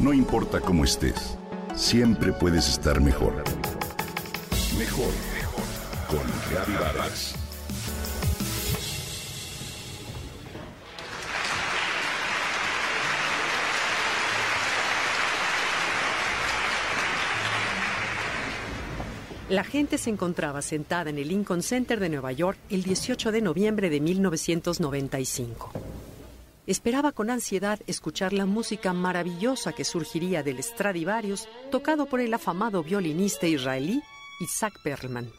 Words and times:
No 0.00 0.14
importa 0.14 0.62
cómo 0.62 0.84
estés, 0.84 1.36
siempre 1.76 2.32
puedes 2.32 2.66
estar 2.70 3.02
mejor. 3.02 3.44
Mejor, 4.78 5.12
mejor. 5.34 5.64
Con 6.08 6.20
Reavivadas. 6.50 7.34
La 19.50 19.64
gente 19.64 19.98
se 19.98 20.08
encontraba 20.08 20.62
sentada 20.62 21.10
en 21.10 21.18
el 21.18 21.28
Lincoln 21.28 21.62
Center 21.62 22.00
de 22.00 22.08
Nueva 22.08 22.32
York 22.32 22.56
el 22.70 22.84
18 22.84 23.32
de 23.32 23.42
noviembre 23.42 23.90
de 23.90 24.00
1995. 24.00 25.89
Esperaba 26.66 27.12
con 27.12 27.30
ansiedad 27.30 27.80
escuchar 27.86 28.32
la 28.32 28.46
música 28.46 28.92
maravillosa 28.92 29.72
que 29.72 29.84
surgiría 29.84 30.42
del 30.42 30.62
Stradivarius, 30.62 31.48
tocado 31.70 32.06
por 32.06 32.20
el 32.20 32.32
afamado 32.34 32.82
violinista 32.82 33.46
israelí 33.46 34.02
Isaac 34.40 34.74
Perlman. 34.82 35.30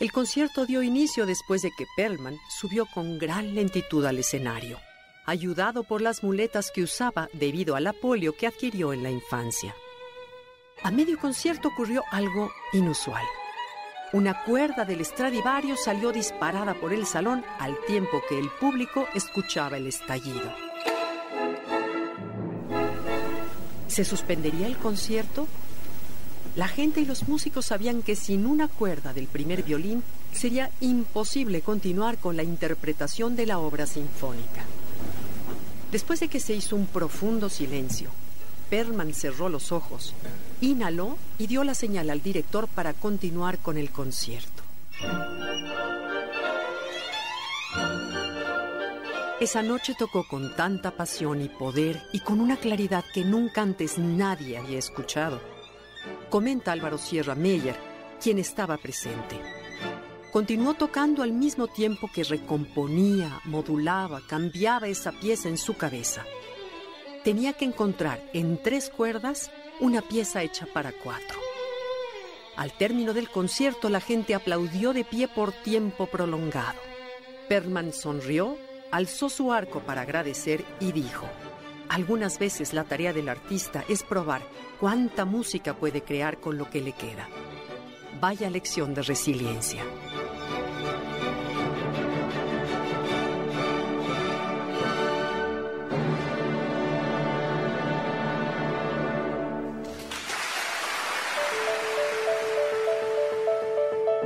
El 0.00 0.12
concierto 0.12 0.64
dio 0.64 0.82
inicio 0.82 1.26
después 1.26 1.62
de 1.62 1.70
que 1.76 1.86
Perlman 1.96 2.36
subió 2.60 2.86
con 2.86 3.18
gran 3.18 3.54
lentitud 3.54 4.04
al 4.06 4.18
escenario, 4.18 4.78
ayudado 5.26 5.82
por 5.82 6.00
las 6.00 6.22
muletas 6.22 6.70
que 6.70 6.82
usaba 6.82 7.28
debido 7.32 7.74
a 7.74 7.80
la 7.80 7.94
que 8.38 8.46
adquirió 8.46 8.92
en 8.92 9.02
la 9.02 9.10
infancia. 9.10 9.74
A 10.84 10.92
medio 10.92 11.18
concierto 11.18 11.68
ocurrió 11.68 12.04
algo 12.12 12.50
inusual. 12.72 13.24
Una 14.10 14.42
cuerda 14.42 14.86
del 14.86 15.04
Stradivario 15.04 15.76
salió 15.76 16.12
disparada 16.12 16.72
por 16.72 16.94
el 16.94 17.04
salón 17.04 17.44
al 17.58 17.76
tiempo 17.86 18.22
que 18.26 18.38
el 18.38 18.48
público 18.48 19.06
escuchaba 19.14 19.76
el 19.76 19.86
estallido. 19.86 20.50
¿Se 23.86 24.06
suspendería 24.06 24.66
el 24.66 24.78
concierto? 24.78 25.46
La 26.56 26.68
gente 26.68 27.02
y 27.02 27.04
los 27.04 27.28
músicos 27.28 27.66
sabían 27.66 28.00
que 28.00 28.16
sin 28.16 28.46
una 28.46 28.66
cuerda 28.66 29.12
del 29.12 29.26
primer 29.26 29.62
violín 29.62 30.02
sería 30.32 30.70
imposible 30.80 31.60
continuar 31.60 32.16
con 32.16 32.34
la 32.34 32.42
interpretación 32.42 33.36
de 33.36 33.44
la 33.44 33.58
obra 33.58 33.86
sinfónica. 33.86 34.64
Después 35.92 36.20
de 36.20 36.28
que 36.28 36.40
se 36.40 36.54
hizo 36.54 36.76
un 36.76 36.86
profundo 36.86 37.50
silencio, 37.50 38.08
Perman 38.70 39.14
cerró 39.14 39.48
los 39.48 39.72
ojos, 39.72 40.14
inhaló 40.60 41.16
y 41.38 41.46
dio 41.46 41.64
la 41.64 41.74
señal 41.74 42.10
al 42.10 42.22
director 42.22 42.68
para 42.68 42.92
continuar 42.92 43.58
con 43.58 43.78
el 43.78 43.90
concierto. 43.90 44.62
Esa 49.40 49.62
noche 49.62 49.94
tocó 49.98 50.26
con 50.26 50.54
tanta 50.56 50.90
pasión 50.90 51.40
y 51.40 51.48
poder 51.48 52.02
y 52.12 52.20
con 52.20 52.40
una 52.40 52.56
claridad 52.56 53.04
que 53.14 53.24
nunca 53.24 53.62
antes 53.62 53.96
nadie 53.96 54.58
había 54.58 54.78
escuchado. 54.78 55.40
Comenta 56.28 56.72
Álvaro 56.72 56.98
Sierra 56.98 57.34
Meyer, 57.34 57.76
quien 58.20 58.38
estaba 58.38 58.76
presente. 58.76 59.40
Continuó 60.32 60.74
tocando 60.74 61.22
al 61.22 61.32
mismo 61.32 61.68
tiempo 61.68 62.10
que 62.12 62.24
recomponía, 62.24 63.40
modulaba, 63.44 64.20
cambiaba 64.26 64.88
esa 64.88 65.12
pieza 65.12 65.48
en 65.48 65.56
su 65.56 65.74
cabeza 65.76 66.24
tenía 67.28 67.52
que 67.52 67.66
encontrar 67.66 68.22
en 68.32 68.56
tres 68.56 68.88
cuerdas 68.88 69.50
una 69.80 70.00
pieza 70.00 70.42
hecha 70.42 70.64
para 70.64 70.92
cuatro. 70.92 71.38
Al 72.56 72.72
término 72.72 73.12
del 73.12 73.28
concierto 73.28 73.90
la 73.90 74.00
gente 74.00 74.34
aplaudió 74.34 74.94
de 74.94 75.04
pie 75.04 75.28
por 75.28 75.52
tiempo 75.52 76.06
prolongado. 76.06 76.80
Perman 77.46 77.92
sonrió, 77.92 78.56
alzó 78.90 79.28
su 79.28 79.52
arco 79.52 79.80
para 79.80 80.00
agradecer 80.00 80.64
y 80.80 80.92
dijo, 80.92 81.28
algunas 81.90 82.38
veces 82.38 82.72
la 82.72 82.84
tarea 82.84 83.12
del 83.12 83.28
artista 83.28 83.84
es 83.90 84.02
probar 84.02 84.40
cuánta 84.80 85.26
música 85.26 85.74
puede 85.74 86.00
crear 86.00 86.40
con 86.40 86.56
lo 86.56 86.70
que 86.70 86.80
le 86.80 86.92
queda. 86.92 87.28
Vaya 88.22 88.48
lección 88.48 88.94
de 88.94 89.02
resiliencia. 89.02 89.84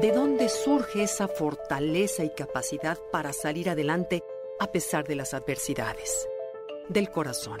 ¿De 0.00 0.12
dónde 0.12 0.48
surge 0.48 1.02
esa 1.02 1.28
fortaleza 1.28 2.24
y 2.24 2.30
capacidad 2.30 2.96
para 3.12 3.34
salir 3.34 3.68
adelante 3.68 4.24
a 4.58 4.72
pesar 4.72 5.06
de 5.06 5.14
las 5.14 5.34
adversidades? 5.34 6.26
Del 6.88 7.10
corazón. 7.10 7.60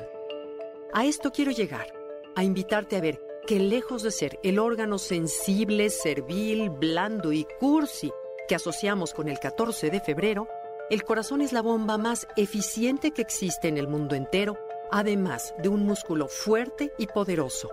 A 0.94 1.04
esto 1.04 1.32
quiero 1.32 1.50
llegar, 1.50 1.92
a 2.34 2.42
invitarte 2.42 2.96
a 2.96 3.02
ver 3.02 3.20
que 3.46 3.58
lejos 3.58 4.02
de 4.02 4.10
ser 4.10 4.38
el 4.42 4.58
órgano 4.58 4.96
sensible, 4.96 5.90
servil, 5.90 6.70
blando 6.70 7.30
y 7.30 7.46
cursi 7.58 8.10
que 8.48 8.54
asociamos 8.54 9.12
con 9.12 9.28
el 9.28 9.38
14 9.38 9.90
de 9.90 10.00
febrero, 10.00 10.48
el 10.88 11.04
corazón 11.04 11.42
es 11.42 11.52
la 11.52 11.60
bomba 11.60 11.98
más 11.98 12.26
eficiente 12.38 13.10
que 13.10 13.20
existe 13.20 13.68
en 13.68 13.76
el 13.76 13.86
mundo 13.86 14.14
entero, 14.14 14.56
además 14.90 15.54
de 15.58 15.68
un 15.68 15.84
músculo 15.84 16.26
fuerte 16.26 16.90
y 16.96 17.06
poderoso, 17.06 17.70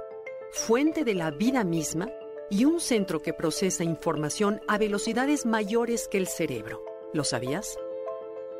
fuente 0.51 1.06
de 1.06 1.16
la 1.16 1.31
vida 1.31 1.63
misma 1.63 2.09
y 2.49 2.65
un 2.65 2.79
centro 2.79 3.21
que 3.21 3.33
procesa 3.33 3.83
información 3.83 4.61
a 4.67 4.77
velocidades 4.77 5.45
mayores 5.45 6.07
que 6.07 6.17
el 6.17 6.27
cerebro. 6.27 6.83
¿Lo 7.13 7.23
sabías? 7.23 7.77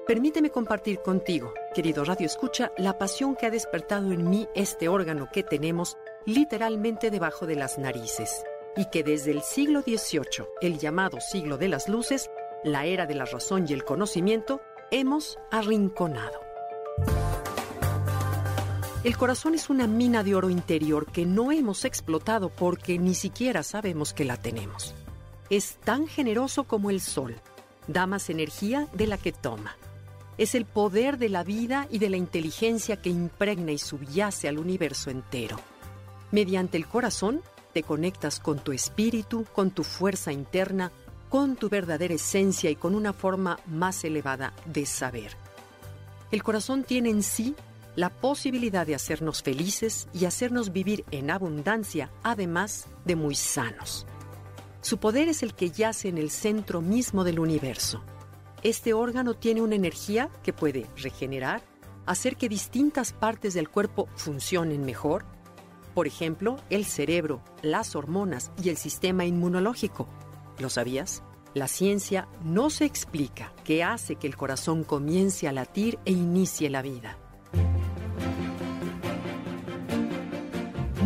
Permíteme 0.06 0.50
compartir 0.50 1.00
contigo, 1.00 1.54
querido 1.74 2.06
Radio 2.06 2.26
Escucha, 2.26 2.72
la 2.78 2.98
pasión 2.98 3.36
que 3.36 3.46
ha 3.46 3.52
despertado 3.52 4.12
en 4.12 4.30
mí 4.30 4.48
este 4.56 4.88
órgano 4.88 5.28
que 5.32 5.44
tenemos 5.44 5.98
literalmente 6.26 7.12
debajo 7.12 7.46
de 7.46 7.56
las 7.56 7.78
narices 7.78 8.44
y 8.78 8.86
que 8.86 9.04
desde 9.04 9.32
el 9.32 9.42
siglo 9.42 9.82
XVIII, 9.82 10.46
el 10.62 10.78
llamado 10.78 11.20
siglo 11.20 11.58
de 11.58 11.68
las 11.68 11.90
luces, 11.90 12.30
la 12.64 12.86
era 12.86 13.06
de 13.06 13.16
la 13.16 13.26
razón 13.26 13.66
y 13.68 13.74
el 13.74 13.84
conocimiento, 13.84 14.62
hemos 14.92 15.40
arrinconado. 15.52 16.47
El 19.04 19.16
corazón 19.16 19.54
es 19.54 19.70
una 19.70 19.86
mina 19.86 20.24
de 20.24 20.34
oro 20.34 20.50
interior 20.50 21.06
que 21.06 21.26
no 21.26 21.52
hemos 21.52 21.86
explotado 21.86 22.50
porque 22.50 22.98
ni 22.98 23.14
siquiera 23.14 23.62
sabemos 23.62 24.12
que 24.14 24.26
la 24.26 24.38
tenemos. 24.38 24.96
Es 25.50 25.78
tan 25.84 26.08
generoso 26.08 26.64
como 26.64 26.90
el 26.90 27.00
sol, 27.00 27.36
da 27.88 28.08
más 28.08 28.30
energía 28.30 28.88
de 28.94 29.06
la 29.08 29.18
que 29.18 29.32
toma. 29.32 29.78
Es 30.40 30.56
el 30.56 30.66
poder 30.66 31.20
de 31.20 31.30
la 31.30 31.44
vida 31.44 31.88
y 31.92 32.00
de 32.00 32.10
la 32.10 32.18
inteligencia 32.18 32.98
que 32.98 33.10
impregna 33.10 33.72
y 33.72 33.78
subyace 33.78 34.48
al 34.48 34.58
universo 34.58 35.12
entero. 35.12 35.58
Mediante 36.32 36.78
el 36.78 36.88
corazón 36.88 37.42
te 37.74 37.84
conectas 37.84 38.40
con 38.40 38.60
tu 38.60 38.72
espíritu, 38.72 39.46
con 39.54 39.70
tu 39.72 39.84
fuerza 39.84 40.32
interna, 40.32 40.92
con 41.30 41.56
tu 41.56 41.70
verdadera 41.70 42.16
esencia 42.16 42.72
y 42.72 42.76
con 42.76 42.96
una 42.96 43.14
forma 43.14 43.60
más 43.68 44.04
elevada 44.04 44.54
de 44.66 44.86
saber. 44.86 45.38
El 46.32 46.44
corazón 46.44 46.84
tiene 46.84 47.10
en 47.10 47.24
sí 47.24 47.56
la 47.98 48.12
posibilidad 48.12 48.86
de 48.86 48.94
hacernos 48.94 49.42
felices 49.42 50.08
y 50.14 50.26
hacernos 50.26 50.72
vivir 50.72 51.04
en 51.10 51.32
abundancia, 51.32 52.12
además 52.22 52.86
de 53.06 53.16
muy 53.16 53.34
sanos. 53.34 54.06
Su 54.82 55.00
poder 55.00 55.28
es 55.28 55.42
el 55.42 55.56
que 55.56 55.72
yace 55.72 56.08
en 56.08 56.20
el 56.20 56.30
centro 56.30 56.80
mismo 56.80 57.24
del 57.24 57.40
universo. 57.40 58.04
Este 58.62 58.94
órgano 58.94 59.34
tiene 59.34 59.64
una 59.64 59.74
energía 59.74 60.30
que 60.44 60.54
puede 60.54 60.86
regenerar, 60.96 61.64
hacer 62.06 62.38
que 62.38 62.48
distintas 62.48 63.14
partes 63.14 63.56
del 63.56 63.68
cuerpo 63.68 64.08
funcionen 64.16 64.86
mejor, 64.86 65.26
por 65.96 66.06
ejemplo, 66.06 66.58
el 66.70 66.86
cerebro, 66.86 67.42
las 67.64 67.96
hormonas 67.96 68.52
y 68.62 68.70
el 68.70 68.78
sistema 68.78 69.26
inmunológico. 69.26 70.08
¿Lo 70.60 70.70
sabías? 70.70 71.24
La 71.56 71.68
ciencia 71.68 72.28
no 72.44 72.70
se 72.70 72.86
explica 72.86 73.54
qué 73.64 73.84
hace 73.84 74.18
que 74.18 74.28
el 74.28 74.38
corazón 74.38 74.84
comience 74.84 75.48
a 75.48 75.52
latir 75.52 75.98
e 76.06 76.12
inicie 76.12 76.70
la 76.70 76.84
vida. 76.84 77.18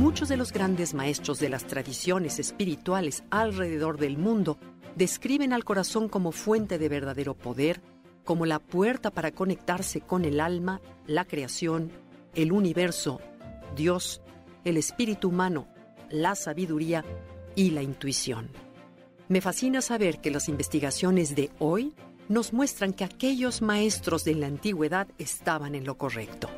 Muchos 0.02 0.30
de 0.30 0.36
los 0.36 0.52
grandes 0.52 0.96
maestros 0.96 1.38
de 1.38 1.48
las 1.48 1.68
tradiciones 1.68 2.40
espirituales 2.40 3.24
alrededor 3.30 4.00
del 4.00 4.18
mundo 4.18 4.58
describen 4.96 5.54
al 5.54 5.64
corazón 5.64 6.10
como 6.10 6.32
fuente 6.32 6.80
de 6.80 6.90
verdadero 6.90 7.36
poder, 7.36 7.84
como 8.24 8.48
la 8.48 8.58
puerta 8.58 9.12
para 9.12 9.30
conectarse 9.30 10.02
con 10.02 10.26
el 10.26 10.40
alma, 10.40 10.82
la 11.06 11.26
creación, 11.26 11.92
el 12.34 12.52
universo, 12.52 13.22
Dios, 13.76 14.24
el 14.64 14.78
espíritu 14.78 15.30
humano, 15.30 15.68
la 16.10 16.34
sabiduría 16.34 17.06
y 17.56 17.70
la 17.70 17.84
intuición. 17.84 18.50
Me 19.28 19.40
fascina 19.40 19.82
saber 19.82 20.20
que 20.20 20.32
las 20.32 20.50
investigaciones 20.50 21.36
de 21.36 21.52
hoy 21.60 21.94
nos 22.28 22.54
muestran 22.54 22.94
que 22.94 23.04
aquellos 23.04 23.62
maestros 23.62 24.24
de 24.24 24.34
la 24.34 24.48
antigüedad 24.48 25.08
estaban 25.20 25.76
en 25.76 25.86
lo 25.86 26.00
correcto. 26.00 26.50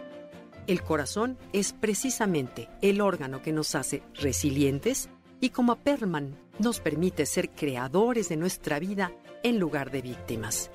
El 0.65 0.81
corazón 0.81 1.38
es 1.51 1.74
precisamente 1.74 2.69
el 2.81 3.01
órgano 3.01 3.42
que 3.42 3.51
nos 3.51 3.75
hace 3.75 4.01
resilientes 4.13 5.10
y 5.42 5.50
como 5.50 5.74
a 5.74 5.80
Perman 5.80 6.38
nos 6.57 6.80
permite 6.80 7.25
ser 7.25 7.50
creadores 7.50 8.30
de 8.30 8.38
nuestra 8.38 8.80
vida 8.80 9.12
en 9.44 9.60
lugar 9.60 9.92
de 9.92 10.01
víctimas. 10.01 10.71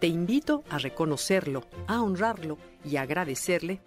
Te 0.00 0.08
invito 0.08 0.64
a 0.68 0.78
reconocerlo, 0.78 1.62
a 1.86 2.02
honrarlo 2.02 2.58
y 2.84 2.96
agradecerle 2.96 3.80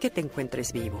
que 0.00 0.10
te 0.10 0.20
encuentres 0.20 0.72
vivo. 0.72 1.00